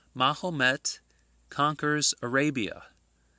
[0.15, 0.99] Mahomet
[1.51, 2.85] conquers Arabia.